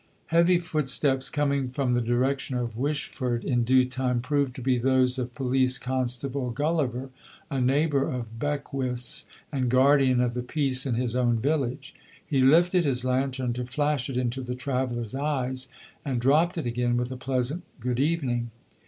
[0.35, 5.19] ]Heavy footsteps, coming from the direction of Wishford, in due time proved to be those
[5.19, 7.11] of Police Constable Gulliver,
[7.51, 11.93] a neighbour of Beckwith's and guardian of the peace in his own village.
[12.25, 15.67] He lifted his lantern to flash it into the traveller's eyes,
[16.03, 18.49] and dropped it again with a pleasant "good evening."